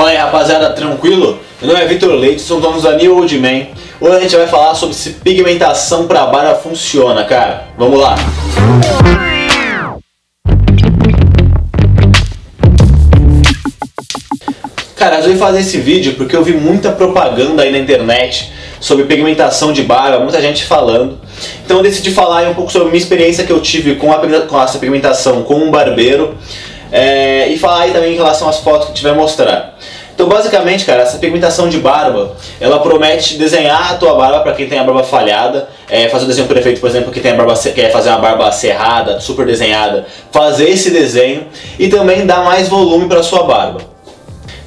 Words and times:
Fala 0.00 0.12
aí 0.12 0.16
rapaziada, 0.16 0.70
tranquilo? 0.70 1.38
Meu 1.60 1.74
nome 1.74 1.84
é 1.84 1.86
Vitor 1.86 2.14
Leite, 2.14 2.40
sou 2.40 2.58
dono 2.58 2.80
da 2.80 2.96
New 2.96 3.18
Old 3.18 3.38
Man. 3.38 3.66
Hoje 4.00 4.16
a 4.16 4.20
gente 4.20 4.34
vai 4.34 4.46
falar 4.46 4.74
sobre 4.74 4.94
se 4.94 5.10
pigmentação 5.10 6.06
para 6.06 6.24
barba 6.24 6.54
funciona, 6.54 7.22
cara. 7.24 7.64
Vamos 7.76 8.00
lá! 8.00 8.14
Cara, 14.96 15.16
eu 15.16 15.18
resolvi 15.18 15.38
fazer 15.38 15.60
esse 15.60 15.78
vídeo 15.78 16.14
porque 16.14 16.34
eu 16.34 16.42
vi 16.42 16.54
muita 16.54 16.90
propaganda 16.92 17.62
aí 17.62 17.70
na 17.70 17.78
internet 17.78 18.50
sobre 18.80 19.04
pigmentação 19.04 19.70
de 19.70 19.82
barba, 19.82 20.20
muita 20.20 20.40
gente 20.40 20.64
falando. 20.64 21.20
Então 21.62 21.76
eu 21.76 21.82
decidi 21.82 22.10
falar 22.10 22.48
um 22.48 22.54
pouco 22.54 22.72
sobre 22.72 22.88
a 22.88 22.90
minha 22.90 23.02
experiência 23.02 23.44
que 23.44 23.52
eu 23.52 23.60
tive 23.60 23.96
com, 23.96 24.10
a, 24.10 24.18
com 24.46 24.62
essa 24.62 24.78
pigmentação 24.78 25.42
com 25.42 25.56
um 25.56 25.70
barbeiro 25.70 26.38
é, 26.92 27.48
e 27.48 27.58
falar 27.58 27.82
aí 27.82 27.92
também 27.92 28.12
em 28.12 28.16
relação 28.16 28.48
às 28.48 28.58
fotos 28.58 28.88
que 28.88 28.94
tiver 28.94 29.14
mostrar. 29.14 29.76
Então 30.14 30.28
basicamente, 30.28 30.84
cara, 30.84 31.02
essa 31.02 31.16
pigmentação 31.16 31.68
de 31.68 31.78
barba, 31.78 32.36
ela 32.60 32.78
promete 32.80 33.38
desenhar 33.38 33.92
a 33.92 33.94
tua 33.94 34.14
barba 34.14 34.40
para 34.40 34.52
quem 34.52 34.68
tem 34.68 34.78
a 34.78 34.84
barba 34.84 35.02
falhada, 35.02 35.68
é, 35.88 36.08
fazer 36.08 36.24
o 36.24 36.28
desenho 36.28 36.46
perfeito, 36.46 36.78
por 36.78 36.90
exemplo, 36.90 37.10
que 37.10 37.20
tem 37.20 37.32
a 37.32 37.34
barba 37.36 37.54
quer 37.54 37.90
fazer 37.90 38.10
uma 38.10 38.18
barba 38.18 38.52
cerrada, 38.52 39.18
super 39.18 39.46
desenhada, 39.46 40.06
fazer 40.30 40.68
esse 40.68 40.90
desenho 40.90 41.46
e 41.78 41.88
também 41.88 42.26
dar 42.26 42.44
mais 42.44 42.68
volume 42.68 43.08
para 43.08 43.22
sua 43.22 43.44
barba. 43.44 43.80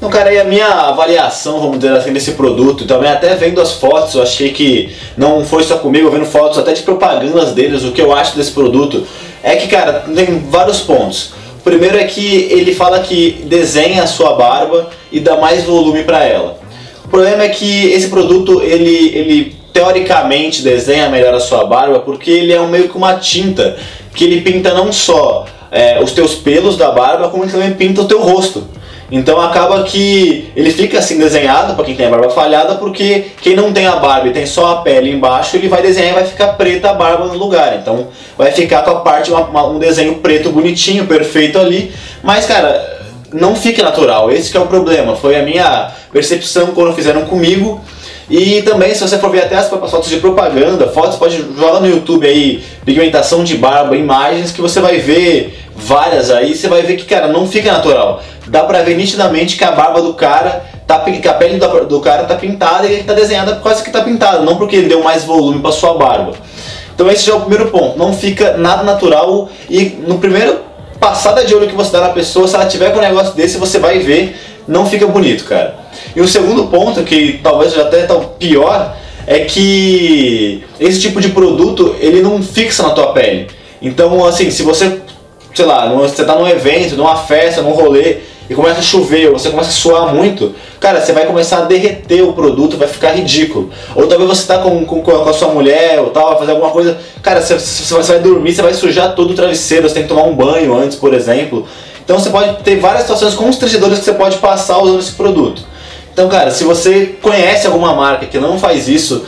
Então, 0.00 0.08
cara, 0.08 0.30
aí 0.30 0.38
a 0.38 0.44
minha 0.44 0.66
avaliação, 0.66 1.60
vamos 1.60 1.78
dizer 1.78 1.94
assim, 1.94 2.12
desse 2.12 2.32
produto, 2.32 2.86
também 2.86 3.10
até 3.10 3.34
vendo 3.34 3.60
as 3.60 3.72
fotos, 3.72 4.14
eu 4.14 4.22
achei 4.22 4.50
que 4.50 4.96
não 5.14 5.44
foi 5.44 5.62
só 5.62 5.76
comigo, 5.76 6.08
vendo 6.10 6.24
fotos 6.24 6.58
até 6.58 6.72
de 6.72 6.82
propagandas 6.82 7.52
deles, 7.52 7.84
o 7.84 7.92
que 7.92 8.00
eu 8.00 8.10
acho 8.14 8.34
desse 8.34 8.52
produto 8.52 9.04
é 9.42 9.56
que, 9.56 9.68
cara, 9.68 10.04
tem 10.14 10.38
vários 10.48 10.80
pontos. 10.80 11.32
O 11.60 11.62
primeiro 11.62 11.98
é 11.98 12.04
que 12.04 12.48
ele 12.50 12.74
fala 12.74 13.00
que 13.00 13.42
desenha 13.44 14.02
a 14.02 14.06
sua 14.06 14.34
barba 14.34 14.88
e 15.12 15.20
dá 15.20 15.36
mais 15.36 15.62
volume 15.64 16.04
para 16.04 16.24
ela. 16.24 16.58
O 17.04 17.08
problema 17.08 17.42
é 17.44 17.50
que 17.50 17.92
esse 17.92 18.08
produto, 18.08 18.62
ele, 18.62 19.14
ele 19.14 19.56
teoricamente 19.70 20.62
desenha 20.62 21.10
melhor 21.10 21.34
a 21.34 21.40
sua 21.40 21.64
barba 21.64 22.00
porque 22.00 22.30
ele 22.30 22.52
é 22.52 22.60
um, 22.60 22.68
meio 22.68 22.88
que 22.88 22.96
uma 22.96 23.14
tinta 23.16 23.76
que 24.14 24.24
ele 24.24 24.40
pinta 24.40 24.72
não 24.72 24.90
só 24.90 25.44
é, 25.70 26.02
os 26.02 26.12
teus 26.12 26.34
pelos 26.34 26.78
da 26.78 26.90
barba, 26.90 27.28
como 27.28 27.44
ele 27.44 27.52
também 27.52 27.74
pinta 27.74 28.00
o 28.00 28.08
teu 28.08 28.22
rosto. 28.22 28.66
Então 29.10 29.40
acaba 29.40 29.82
que 29.82 30.50
ele 30.54 30.70
fica 30.70 30.98
assim 30.98 31.18
desenhado 31.18 31.74
para 31.74 31.84
quem 31.84 31.96
tem 31.96 32.06
a 32.06 32.10
barba 32.10 32.30
falhada, 32.30 32.76
porque 32.76 33.26
quem 33.40 33.56
não 33.56 33.72
tem 33.72 33.86
a 33.86 33.96
barba 33.96 34.28
e 34.28 34.32
tem 34.32 34.46
só 34.46 34.72
a 34.72 34.76
pele 34.82 35.10
embaixo, 35.10 35.56
ele 35.56 35.68
vai 35.68 35.82
desenhar 35.82 36.12
e 36.12 36.14
vai 36.14 36.24
ficar 36.24 36.48
preta 36.52 36.90
a 36.90 36.94
barba 36.94 37.26
no 37.26 37.36
lugar. 37.36 37.76
Então 37.76 38.08
vai 38.38 38.52
ficar 38.52 38.82
com 38.82 38.90
a 38.90 39.00
parte, 39.00 39.30
uma, 39.30 39.40
uma, 39.40 39.66
um 39.66 39.78
desenho 39.78 40.16
preto 40.16 40.50
bonitinho, 40.50 41.06
perfeito 41.06 41.58
ali. 41.58 41.92
Mas 42.22 42.46
cara, 42.46 43.00
não 43.32 43.56
fica 43.56 43.82
natural, 43.82 44.30
esse 44.30 44.56
é 44.56 44.60
o 44.60 44.66
problema. 44.66 45.16
Foi 45.16 45.36
a 45.36 45.42
minha 45.42 45.90
percepção 46.12 46.68
quando 46.68 46.94
fizeram 46.94 47.22
comigo. 47.22 47.80
E 48.28 48.62
também, 48.62 48.94
se 48.94 49.00
você 49.00 49.18
for 49.18 49.28
ver 49.28 49.42
até 49.42 49.56
as 49.56 49.68
fotos 49.68 50.08
de 50.08 50.18
propaganda, 50.18 50.86
fotos, 50.86 51.16
pode 51.16 51.36
jogar 51.36 51.80
no 51.80 51.88
YouTube 51.88 52.24
aí, 52.24 52.62
pigmentação 52.84 53.42
de 53.42 53.56
barba, 53.56 53.96
imagens, 53.96 54.52
que 54.52 54.60
você 54.60 54.80
vai 54.80 54.98
ver 54.98 55.58
várias 55.74 56.30
aí, 56.30 56.54
você 56.54 56.68
vai 56.68 56.82
ver 56.82 56.96
que, 56.96 57.04
cara, 57.04 57.26
não 57.26 57.48
fica 57.48 57.72
natural. 57.72 58.22
Dá 58.50 58.64
pra 58.64 58.82
ver 58.82 58.96
nitidamente 58.96 59.56
que 59.56 59.62
a 59.62 59.70
barba 59.70 60.02
do 60.02 60.12
cara, 60.12 60.64
tá, 60.84 60.98
que 60.98 61.28
a 61.28 61.34
pele 61.34 61.56
do, 61.56 61.86
do 61.86 62.00
cara 62.00 62.24
tá 62.24 62.34
pintada 62.34 62.84
e 62.84 62.94
ele 62.94 63.04
tá 63.04 63.14
desenhada 63.14 63.54
quase 63.62 63.84
que 63.84 63.92
tá 63.92 64.02
pintado, 64.02 64.44
não 64.44 64.56
porque 64.56 64.74
ele 64.74 64.88
deu 64.88 65.04
mais 65.04 65.22
volume 65.22 65.60
pra 65.60 65.70
sua 65.70 65.94
barba. 65.94 66.32
Então 66.92 67.08
esse 67.08 67.24
já 67.24 67.32
é 67.32 67.36
o 67.36 67.40
primeiro 67.42 67.70
ponto, 67.70 67.96
não 67.96 68.12
fica 68.12 68.56
nada 68.56 68.82
natural 68.82 69.48
e 69.68 69.84
no 70.04 70.18
primeiro 70.18 70.58
passada 70.98 71.44
de 71.44 71.54
olho 71.54 71.68
que 71.68 71.76
você 71.76 71.92
dá 71.92 72.00
na 72.00 72.08
pessoa, 72.08 72.48
se 72.48 72.56
ela 72.56 72.66
tiver 72.66 72.90
com 72.90 72.98
um 72.98 73.02
negócio 73.02 73.34
desse, 73.34 73.56
você 73.56 73.78
vai 73.78 74.00
ver, 74.00 74.36
não 74.66 74.84
fica 74.84 75.06
bonito, 75.06 75.44
cara. 75.44 75.76
E 76.14 76.20
o 76.20 76.26
segundo 76.26 76.66
ponto, 76.66 77.04
que 77.04 77.38
talvez 77.42 77.72
já 77.72 77.82
até 77.82 78.02
tá 78.02 78.16
pior, 78.16 78.96
é 79.28 79.44
que 79.44 80.64
esse 80.80 81.00
tipo 81.00 81.20
de 81.20 81.28
produto, 81.28 81.94
ele 82.00 82.20
não 82.20 82.42
fixa 82.42 82.82
na 82.82 82.90
tua 82.90 83.12
pele. 83.12 83.46
Então, 83.80 84.24
assim, 84.24 84.50
se 84.50 84.64
você, 84.64 85.00
sei 85.54 85.64
lá, 85.64 85.88
você 85.88 86.24
tá 86.24 86.34
num 86.34 86.48
evento, 86.48 86.96
numa 86.96 87.16
festa, 87.16 87.62
num 87.62 87.70
rolê, 87.70 88.18
e 88.50 88.54
começa 88.54 88.80
a 88.80 88.82
chover, 88.82 89.28
ou 89.28 89.38
você 89.38 89.48
começa 89.48 89.68
a 89.68 89.72
suar 89.72 90.12
muito, 90.12 90.56
cara, 90.80 91.00
você 91.00 91.12
vai 91.12 91.24
começar 91.24 91.58
a 91.58 91.60
derreter 91.66 92.22
o 92.22 92.32
produto, 92.32 92.76
vai 92.76 92.88
ficar 92.88 93.12
ridículo. 93.12 93.70
Ou 93.94 94.08
talvez 94.08 94.28
você 94.28 94.44
tá 94.44 94.58
com, 94.58 94.84
com, 94.84 95.00
com 95.00 95.28
a 95.28 95.32
sua 95.32 95.48
mulher 95.48 96.00
ou 96.00 96.10
tal, 96.10 96.30
vai 96.30 96.38
fazer 96.40 96.50
alguma 96.50 96.72
coisa, 96.72 96.98
cara, 97.22 97.40
você, 97.40 97.54
você 97.54 98.12
vai 98.12 98.18
dormir, 98.18 98.52
você 98.52 98.60
vai 98.60 98.74
sujar 98.74 99.14
todo 99.14 99.30
o 99.30 99.34
travesseiro, 99.34 99.88
você 99.88 99.94
tem 99.94 100.02
que 100.02 100.08
tomar 100.08 100.24
um 100.24 100.34
banho 100.34 100.76
antes, 100.76 100.96
por 100.96 101.14
exemplo. 101.14 101.64
Então 102.04 102.18
você 102.18 102.28
pode 102.28 102.64
ter 102.64 102.80
várias 102.80 103.02
situações 103.02 103.34
constrangedoras 103.34 104.00
que 104.00 104.04
você 104.04 104.14
pode 104.14 104.38
passar 104.38 104.78
usando 104.78 104.98
esse 104.98 105.12
produto. 105.12 105.62
Então, 106.12 106.28
cara, 106.28 106.50
se 106.50 106.64
você 106.64 107.14
conhece 107.22 107.68
alguma 107.68 107.94
marca 107.94 108.26
que 108.26 108.40
não 108.40 108.58
faz 108.58 108.88
isso, 108.88 109.24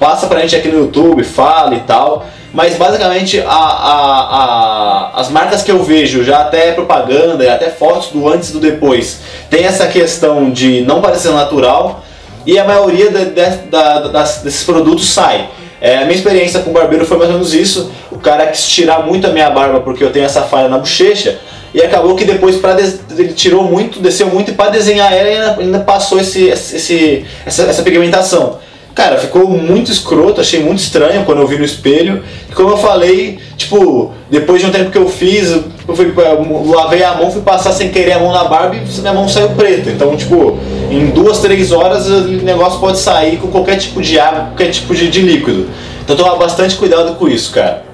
passa 0.00 0.26
pra 0.26 0.40
gente 0.40 0.56
aqui 0.56 0.66
no 0.66 0.80
YouTube, 0.80 1.22
fala 1.22 1.76
e 1.76 1.80
tal. 1.82 2.26
Mas 2.56 2.74
basicamente 2.74 3.38
a, 3.40 3.52
a, 3.52 5.10
a, 5.12 5.20
as 5.20 5.28
marcas 5.28 5.62
que 5.62 5.70
eu 5.70 5.82
vejo, 5.82 6.24
já 6.24 6.38
até 6.38 6.72
propaganda 6.72 7.44
e 7.44 7.48
até 7.50 7.68
fotos 7.68 8.08
do 8.08 8.26
antes 8.26 8.48
e 8.48 8.52
do 8.54 8.60
depois, 8.60 9.20
tem 9.50 9.66
essa 9.66 9.86
questão 9.86 10.50
de 10.50 10.80
não 10.80 11.02
parecer 11.02 11.30
natural 11.32 12.02
e 12.46 12.58
a 12.58 12.64
maioria 12.64 13.10
de, 13.10 13.26
de, 13.26 13.46
da, 13.70 14.08
das, 14.08 14.38
desses 14.38 14.64
produtos 14.64 15.06
sai. 15.10 15.50
É, 15.78 15.98
a 15.98 16.04
minha 16.06 16.16
experiência 16.16 16.60
com 16.60 16.70
o 16.70 16.72
barbeiro 16.72 17.04
foi 17.04 17.18
mais 17.18 17.28
ou 17.28 17.34
menos 17.36 17.52
isso. 17.52 17.92
O 18.10 18.18
cara 18.18 18.46
quis 18.46 18.66
tirar 18.66 19.04
muito 19.04 19.26
a 19.26 19.30
minha 19.30 19.50
barba 19.50 19.80
porque 19.80 20.02
eu 20.02 20.10
tenho 20.10 20.24
essa 20.24 20.40
falha 20.40 20.66
na 20.66 20.78
bochecha. 20.78 21.38
E 21.74 21.82
acabou 21.82 22.16
que 22.16 22.24
depois 22.24 22.56
pra 22.56 22.74
ele 22.80 23.34
tirou 23.34 23.64
muito, 23.64 24.00
desceu 24.00 24.28
muito 24.28 24.50
e 24.50 24.54
para 24.54 24.70
desenhar 24.70 25.12
ela 25.12 25.58
ainda, 25.60 25.80
passou 25.80 26.18
esse, 26.18 26.46
esse, 26.46 27.26
essa, 27.44 27.64
essa 27.64 27.82
pigmentação. 27.82 28.60
Cara, 28.96 29.18
ficou 29.18 29.46
muito 29.46 29.92
escroto, 29.92 30.40
achei 30.40 30.58
muito 30.62 30.78
estranho 30.78 31.22
quando 31.26 31.42
eu 31.42 31.46
vi 31.46 31.58
no 31.58 31.64
espelho. 31.66 32.24
E 32.48 32.54
como 32.54 32.70
eu 32.70 32.78
falei, 32.78 33.38
tipo, 33.54 34.10
depois 34.30 34.62
de 34.62 34.66
um 34.66 34.70
tempo 34.70 34.90
que 34.90 34.96
eu 34.96 35.06
fiz, 35.06 35.50
eu 35.50 35.94
fui, 35.94 36.14
eu 36.16 36.70
lavei 36.70 37.04
a 37.04 37.14
mão, 37.14 37.30
fui 37.30 37.42
passar 37.42 37.72
sem 37.72 37.90
querer 37.90 38.12
a 38.12 38.18
mão 38.18 38.32
na 38.32 38.44
barba 38.44 38.74
e 38.74 39.00
minha 39.00 39.12
mão 39.12 39.28
saiu 39.28 39.50
preta. 39.50 39.90
Então, 39.90 40.16
tipo, 40.16 40.58
em 40.90 41.10
duas, 41.10 41.40
três 41.40 41.72
horas 41.72 42.08
o 42.08 42.22
negócio 42.42 42.80
pode 42.80 42.98
sair 42.98 43.36
com 43.36 43.48
qualquer 43.48 43.76
tipo 43.76 44.00
de 44.00 44.18
água, 44.18 44.46
qualquer 44.46 44.70
tipo 44.70 44.94
de, 44.94 45.10
de 45.10 45.20
líquido. 45.20 45.68
Então 46.02 46.16
toma 46.16 46.34
bastante 46.36 46.74
cuidado 46.76 47.16
com 47.16 47.28
isso, 47.28 47.52
cara. 47.52 47.84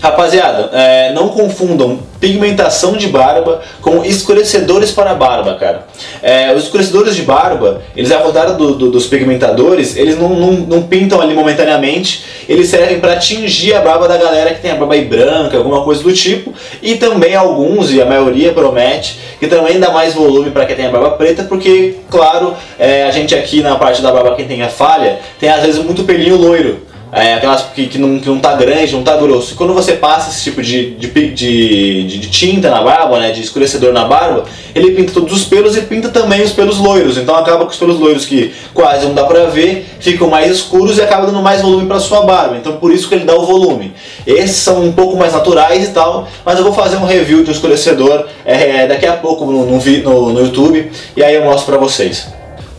Rapaziada, 0.00 0.70
é, 0.74 1.12
não 1.14 1.30
confundam 1.30 1.98
pigmentação 2.20 2.96
de 2.96 3.08
barba 3.08 3.62
com 3.80 4.04
escurecedores 4.04 4.90
para 4.90 5.14
barba, 5.14 5.54
cara. 5.54 5.86
É, 6.22 6.52
os 6.54 6.64
escurecedores 6.64 7.16
de 7.16 7.22
barba, 7.22 7.82
eles 7.96 8.12
contrário 8.12 8.56
do, 8.56 8.74
do, 8.74 8.90
dos 8.90 9.06
pigmentadores, 9.06 9.96
eles 9.96 10.18
não, 10.18 10.28
não, 10.28 10.52
não, 10.52 10.82
pintam 10.82 11.20
ali 11.20 11.34
momentaneamente, 11.34 12.24
eles 12.48 12.68
servem 12.68 13.00
para 13.00 13.16
tingir 13.16 13.74
a 13.74 13.80
barba 13.80 14.06
da 14.06 14.16
galera 14.16 14.52
que 14.52 14.60
tem 14.60 14.70
a 14.70 14.74
barba 14.74 14.94
aí 14.94 15.04
branca, 15.04 15.56
alguma 15.56 15.82
coisa 15.82 16.02
do 16.02 16.12
tipo, 16.12 16.52
e 16.82 16.96
também 16.96 17.34
alguns, 17.34 17.92
e 17.92 18.00
a 18.00 18.04
maioria 18.04 18.52
promete, 18.52 19.18
que 19.38 19.46
também 19.46 19.80
dá 19.80 19.90
mais 19.90 20.12
volume 20.12 20.50
para 20.50 20.66
quem 20.66 20.76
tem 20.76 20.86
a 20.86 20.90
barba 20.90 21.10
preta, 21.12 21.44
porque, 21.44 21.96
claro, 22.10 22.54
é, 22.78 23.04
a 23.04 23.10
gente 23.10 23.34
aqui 23.34 23.62
na 23.62 23.76
parte 23.76 24.02
da 24.02 24.12
barba, 24.12 24.34
quem 24.34 24.46
tem 24.46 24.62
a 24.62 24.68
falha, 24.68 25.20
tem 25.38 25.48
às 25.48 25.62
vezes 25.62 25.82
muito 25.82 26.04
pelinho 26.04 26.36
loiro 26.36 26.95
é, 27.12 27.34
aquelas 27.34 27.62
que, 27.74 27.86
que, 27.86 27.98
não, 27.98 28.18
que 28.18 28.28
não 28.28 28.40
tá 28.40 28.54
grande, 28.54 28.92
não 28.92 29.02
tá 29.02 29.16
grosso. 29.16 29.54
Quando 29.54 29.72
você 29.72 29.92
passa 29.92 30.30
esse 30.30 30.42
tipo 30.42 30.60
de, 30.60 30.90
de, 30.96 31.08
de, 31.30 32.02
de, 32.04 32.30
tinta 32.30 32.68
na 32.68 32.82
barba, 32.82 33.18
né, 33.20 33.30
de 33.30 33.40
escurecedor 33.40 33.92
na 33.92 34.04
barba, 34.04 34.44
ele 34.74 34.90
pinta 34.90 35.12
todos 35.12 35.32
os 35.32 35.44
pelos 35.44 35.76
e 35.76 35.82
pinta 35.82 36.08
também 36.08 36.42
os 36.42 36.52
pelos 36.52 36.78
loiros. 36.78 37.16
Então 37.16 37.36
acaba 37.36 37.64
com 37.64 37.70
os 37.70 37.76
pelos 37.76 37.98
loiros 37.98 38.24
que 38.24 38.52
quase 38.74 39.06
não 39.06 39.14
dá 39.14 39.24
pra 39.24 39.46
ver, 39.46 39.86
ficam 40.00 40.28
mais 40.28 40.50
escuros 40.50 40.98
e 40.98 41.02
acaba 41.02 41.26
dando 41.26 41.40
mais 41.40 41.62
volume 41.62 41.86
pra 41.86 42.00
sua 42.00 42.22
barba. 42.22 42.56
Então 42.56 42.76
por 42.76 42.92
isso 42.92 43.08
que 43.08 43.14
ele 43.14 43.24
dá 43.24 43.36
o 43.36 43.46
volume. 43.46 43.94
Esses 44.26 44.56
são 44.56 44.84
um 44.84 44.92
pouco 44.92 45.16
mais 45.16 45.32
naturais 45.32 45.88
e 45.88 45.92
tal, 45.92 46.26
mas 46.44 46.58
eu 46.58 46.64
vou 46.64 46.72
fazer 46.72 46.96
um 46.96 47.06
review 47.06 47.44
de 47.44 47.50
um 47.50 47.52
escurecedor 47.52 48.26
é, 48.44 48.86
daqui 48.86 49.06
a 49.06 49.12
pouco 49.12 49.46
no, 49.46 49.64
no, 49.64 49.78
no, 49.78 50.32
no 50.32 50.40
YouTube 50.40 50.90
e 51.16 51.22
aí 51.22 51.36
eu 51.36 51.44
mostro 51.44 51.66
pra 51.66 51.78
vocês. 51.78 52.26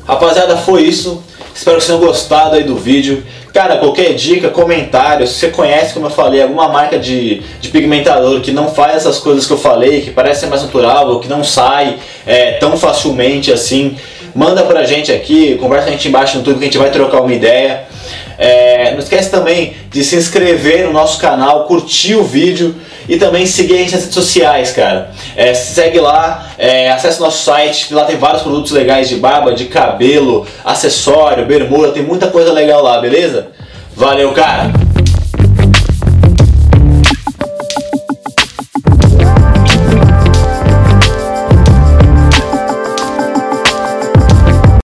Rapaziada, 0.06 0.57
foi 0.57 0.84
isso. 0.84 1.24
Espero 1.54 1.78
que 1.78 1.84
vocês 1.84 1.98
tenham 1.98 2.00
gostado 2.00 2.56
aí 2.56 2.63
do 2.63 2.75
vídeo. 2.75 3.24
Cara, 3.57 3.77
qualquer 3.77 4.13
dica, 4.13 4.51
comentário, 4.51 5.25
se 5.25 5.33
você 5.33 5.50
conhece, 5.50 5.92
como 5.92 6.06
eu 6.06 6.12
falei, 6.12 6.44
alguma 6.44 6.68
marca 6.68 7.00
de, 7.00 7.42
de 7.59 7.69
pigmentador 7.69 8.39
que 8.39 8.51
não 8.51 8.71
faz 8.71 8.98
essas 8.98 9.18
coisas 9.18 9.48
que 9.48 9.54
eu 9.54 9.57
falei, 9.57 10.01
que 10.01 10.12
parece 10.12 10.42
ser 10.42 10.45
mais 10.45 10.62
natural, 10.62 11.09
ou 11.09 11.19
que 11.19 11.27
não 11.27 11.44
sai 11.44 11.98
é, 12.24 12.51
tão 12.51 12.77
facilmente 12.77 13.51
assim, 13.51 13.98
manda 14.38 14.62
pra 14.62 14.84
gente 14.84 15.12
aqui, 15.12 15.56
conversa 15.56 15.86
com 15.86 15.89
a 15.89 15.94
gente 15.94 16.07
embaixo 16.07 16.36
no 16.36 16.42
YouTube 16.42 16.60
que 16.60 16.66
a 16.66 16.68
gente 16.68 16.78
vai 16.78 16.92
trocar 16.92 17.22
uma 17.22 17.34
ideia. 17.34 17.86
É, 18.38 18.92
não 18.92 19.00
esquece 19.00 19.31
também 19.31 19.74
de 19.89 20.04
se 20.04 20.16
inscrever 20.16 20.86
no 20.86 20.94
nosso 20.94 21.19
canal, 21.19 21.66
curtir 21.66 22.13
o 22.13 22.24
vídeo 22.24 22.75
e 23.10 23.18
também 23.18 23.48
seguir 23.48 23.74
a 23.74 23.78
gente 23.78 23.94
nas 23.94 24.01
redes 24.01 24.13
sociais, 24.13 24.72
cara. 24.72 25.10
É, 25.36 25.56
segue 25.56 26.00
lá, 26.00 26.51
é, 26.56 26.92
acesse 26.92 27.19
nosso 27.19 27.44
site, 27.44 27.92
lá 27.92 28.06
tem 28.06 28.16
vários 28.16 28.44
produtos 28.44 28.72
legais 28.72 29.10
de 29.10 29.16
barba, 29.16 29.56
de 29.56 29.66
cabelo, 29.66 30.45
acessório, 30.63 31.44
bermuda, 31.48 31.92
tem 31.92 32.04
muita 32.04 32.28
coisa 32.28 32.54
legal 32.54 32.84
lá, 32.84 33.01
beleza? 33.01 33.48
Valeu, 33.95 34.31
cara! 34.34 34.87